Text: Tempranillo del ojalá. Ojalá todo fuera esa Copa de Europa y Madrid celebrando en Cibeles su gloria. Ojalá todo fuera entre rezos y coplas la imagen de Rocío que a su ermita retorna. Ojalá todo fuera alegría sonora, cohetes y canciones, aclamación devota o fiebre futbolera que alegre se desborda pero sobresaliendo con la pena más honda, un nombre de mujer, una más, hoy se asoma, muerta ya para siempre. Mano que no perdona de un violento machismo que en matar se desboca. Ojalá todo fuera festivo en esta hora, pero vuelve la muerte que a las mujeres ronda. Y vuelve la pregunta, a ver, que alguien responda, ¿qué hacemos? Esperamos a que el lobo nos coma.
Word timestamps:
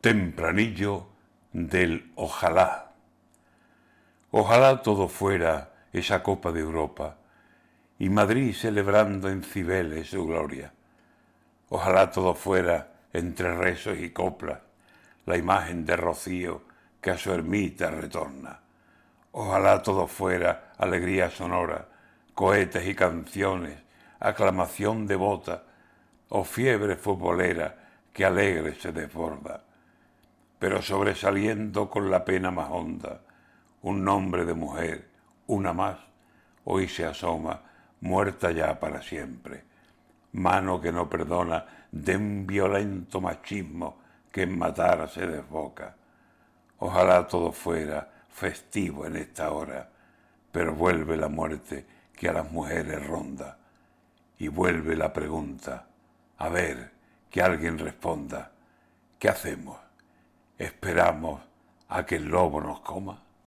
Tempranillo 0.00 1.08
del 1.52 2.12
ojalá. 2.14 2.92
Ojalá 4.30 4.80
todo 4.80 5.08
fuera 5.08 5.72
esa 5.92 6.22
Copa 6.22 6.52
de 6.52 6.60
Europa 6.60 7.16
y 7.98 8.08
Madrid 8.08 8.54
celebrando 8.54 9.28
en 9.28 9.42
Cibeles 9.42 10.10
su 10.10 10.24
gloria. 10.24 10.72
Ojalá 11.70 12.12
todo 12.12 12.36
fuera 12.36 12.92
entre 13.12 13.56
rezos 13.56 13.98
y 13.98 14.10
coplas 14.10 14.60
la 15.26 15.36
imagen 15.36 15.84
de 15.84 15.96
Rocío 15.96 16.62
que 17.00 17.10
a 17.10 17.18
su 17.18 17.32
ermita 17.32 17.90
retorna. 17.90 18.60
Ojalá 19.32 19.82
todo 19.82 20.06
fuera 20.06 20.74
alegría 20.78 21.28
sonora, 21.28 21.88
cohetes 22.34 22.86
y 22.86 22.94
canciones, 22.94 23.76
aclamación 24.20 25.08
devota 25.08 25.64
o 26.28 26.44
fiebre 26.44 26.94
futbolera 26.94 27.74
que 28.12 28.24
alegre 28.24 28.76
se 28.76 28.92
desborda 28.92 29.64
pero 30.58 30.82
sobresaliendo 30.82 31.88
con 31.88 32.10
la 32.10 32.24
pena 32.24 32.50
más 32.50 32.70
honda, 32.70 33.20
un 33.82 34.04
nombre 34.04 34.44
de 34.44 34.54
mujer, 34.54 35.08
una 35.46 35.72
más, 35.72 35.98
hoy 36.64 36.88
se 36.88 37.04
asoma, 37.04 37.62
muerta 38.00 38.50
ya 38.50 38.78
para 38.78 39.00
siempre. 39.02 39.64
Mano 40.32 40.80
que 40.80 40.92
no 40.92 41.08
perdona 41.08 41.64
de 41.90 42.16
un 42.16 42.46
violento 42.46 43.20
machismo 43.20 43.98
que 44.30 44.42
en 44.42 44.58
matar 44.58 45.08
se 45.08 45.26
desboca. 45.26 45.94
Ojalá 46.80 47.26
todo 47.26 47.52
fuera 47.52 48.08
festivo 48.28 49.06
en 49.06 49.16
esta 49.16 49.50
hora, 49.52 49.88
pero 50.52 50.74
vuelve 50.74 51.16
la 51.16 51.28
muerte 51.28 51.86
que 52.14 52.28
a 52.28 52.32
las 52.32 52.50
mujeres 52.50 53.06
ronda. 53.06 53.58
Y 54.38 54.48
vuelve 54.48 54.96
la 54.96 55.12
pregunta, 55.12 55.86
a 56.36 56.48
ver, 56.48 56.92
que 57.30 57.42
alguien 57.42 57.78
responda, 57.78 58.52
¿qué 59.18 59.28
hacemos? 59.28 59.87
Esperamos 60.58 61.40
a 61.88 62.04
que 62.04 62.16
el 62.16 62.24
lobo 62.24 62.60
nos 62.60 62.80
coma. 62.80 63.27